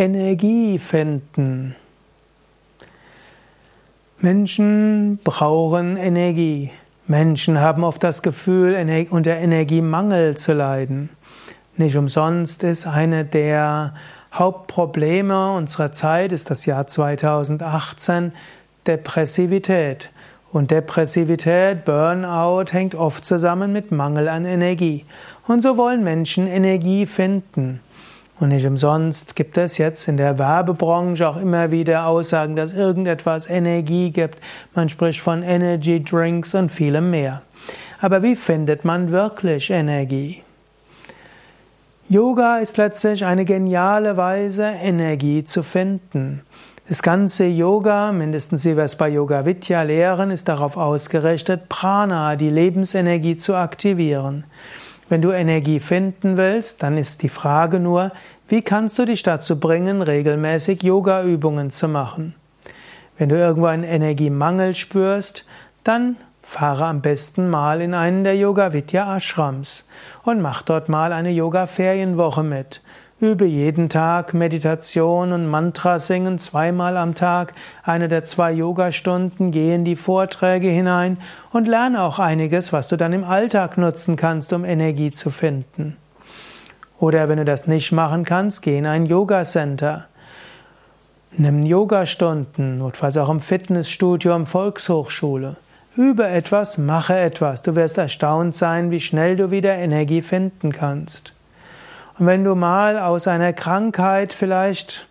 [0.00, 1.76] Energie finden.
[4.18, 6.70] Menschen brauchen Energie.
[7.06, 8.74] Menschen haben oft das Gefühl,
[9.10, 11.10] unter Energiemangel zu leiden.
[11.76, 13.92] Nicht umsonst ist eine der
[14.32, 18.32] Hauptprobleme unserer Zeit, ist das Jahr 2018,
[18.86, 20.10] Depressivität.
[20.50, 25.04] Und Depressivität, Burnout hängt oft zusammen mit Mangel an Energie.
[25.46, 27.80] Und so wollen Menschen Energie finden.
[28.40, 33.50] Und nicht umsonst gibt es jetzt in der Werbebranche auch immer wieder Aussagen, dass irgendetwas
[33.50, 34.38] Energie gibt.
[34.74, 37.42] Man spricht von Energy Drinks und vielem mehr.
[38.00, 40.42] Aber wie findet man wirklich Energie?
[42.08, 46.40] Yoga ist letztlich eine geniale Weise, Energie zu finden.
[46.88, 52.36] Das ganze Yoga, mindestens wie wir es bei Yoga Vidya lehren, ist darauf ausgerichtet, Prana,
[52.36, 54.44] die Lebensenergie zu aktivieren.
[55.10, 58.12] Wenn du Energie finden willst, dann ist die Frage nur,
[58.46, 62.36] wie kannst du dich dazu bringen, regelmäßig Yoga-Übungen zu machen?
[63.18, 65.44] Wenn du irgendwo einen Energiemangel spürst,
[65.82, 69.84] dann fahre am besten mal in einen der Yoga Vidya Ashrams
[70.22, 72.80] und mach dort mal eine Yoga Ferienwoche mit.
[73.20, 79.74] Übe jeden Tag Meditation und Mantra singen zweimal am Tag, eine der zwei Yogastunden, geh
[79.74, 81.18] in die Vorträge hinein
[81.52, 85.98] und lerne auch einiges, was du dann im Alltag nutzen kannst, um Energie zu finden.
[86.98, 90.06] Oder wenn du das nicht machen kannst, geh in ein Yoga Center.
[91.36, 95.56] Nimm Yogastunden, notfalls auch im Fitnessstudio, im Volkshochschule.
[95.94, 97.60] Übe etwas, mache etwas.
[97.60, 101.34] Du wirst erstaunt sein, wie schnell du wieder Energie finden kannst.
[102.20, 105.06] Und wenn du mal aus einer Krankheit vielleicht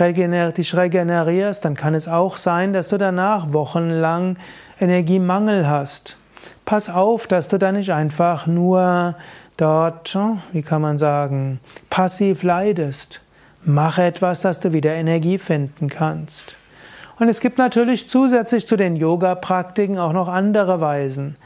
[0.00, 4.38] regener dich regenerierst, dann kann es auch sein, dass du danach wochenlang
[4.80, 6.16] Energiemangel hast.
[6.64, 9.14] Pass auf, dass du da nicht einfach nur
[9.58, 10.18] dort,
[10.52, 13.20] wie kann man sagen, passiv leidest.
[13.62, 16.56] Mache etwas, dass du wieder Energie finden kannst.
[17.18, 21.36] Und es gibt natürlich zusätzlich zu den Yoga-Praktiken auch noch andere Weisen.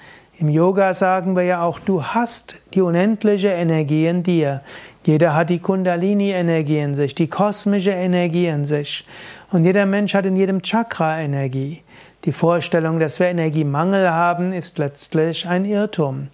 [0.41, 4.61] Im Yoga sagen wir ja auch, du hast die unendliche Energie in dir.
[5.03, 9.05] Jeder hat die Kundalini-Energie in sich, die kosmische Energie in sich.
[9.51, 11.83] Und jeder Mensch hat in jedem Chakra Energie.
[12.25, 16.29] Die Vorstellung, dass wir Energiemangel haben, ist letztlich ein Irrtum.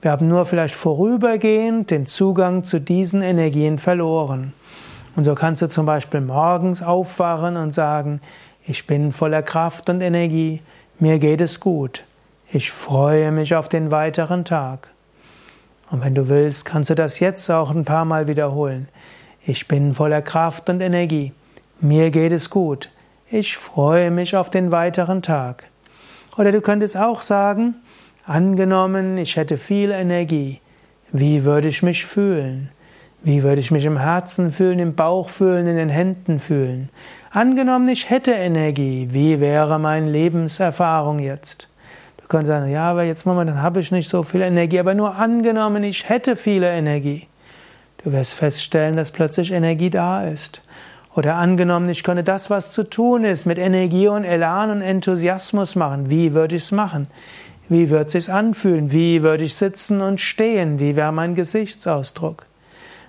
[0.00, 4.52] Wir haben nur vielleicht vorübergehend den Zugang zu diesen Energien verloren.
[5.16, 8.20] Und so kannst du zum Beispiel morgens aufwachen und sagen,
[8.64, 10.62] ich bin voller Kraft und Energie,
[11.00, 12.04] mir geht es gut,
[12.52, 14.88] ich freue mich auf den weiteren Tag.
[15.90, 18.88] Und wenn du willst, kannst du das jetzt auch ein paar Mal wiederholen.
[19.44, 21.32] Ich bin voller Kraft und Energie.
[21.80, 22.90] Mir geht es gut.
[23.30, 25.66] Ich freue mich auf den weiteren Tag.
[26.36, 27.76] Oder du könntest auch sagen,
[28.26, 30.60] angenommen, ich hätte viel Energie.
[31.12, 32.70] Wie würde ich mich fühlen?
[33.22, 36.88] Wie würde ich mich im Herzen fühlen, im Bauch fühlen, in den Händen fühlen?
[37.30, 39.08] Angenommen, ich hätte Energie.
[39.12, 41.69] Wie wäre meine Lebenserfahrung jetzt?
[42.30, 45.82] Können sagen, ja, aber jetzt momentan habe ich nicht so viel Energie, aber nur angenommen,
[45.82, 47.26] ich hätte viele Energie.
[48.02, 50.62] Du wirst feststellen, dass plötzlich Energie da ist.
[51.14, 55.74] Oder angenommen, ich könnte das, was zu tun ist, mit Energie und Elan und Enthusiasmus
[55.74, 56.08] machen.
[56.08, 57.08] Wie würde ich es machen?
[57.68, 58.90] Wie würde es sich anfühlen?
[58.90, 60.78] Wie würde ich sitzen und stehen?
[60.78, 62.46] Wie wäre mein Gesichtsausdruck?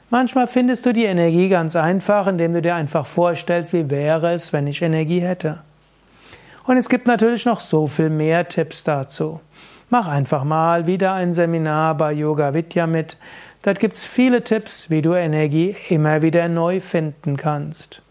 [0.10, 4.52] Manchmal findest du die Energie ganz einfach, indem du dir einfach vorstellst, wie wäre es,
[4.52, 5.60] wenn ich Energie hätte.
[6.66, 9.40] Und es gibt natürlich noch so viel mehr Tipps dazu.
[9.90, 13.18] Mach einfach mal wieder ein Seminar bei Yoga Vidya mit.
[13.62, 18.02] Dort gibt es viele Tipps, wie du Energie immer wieder neu finden kannst.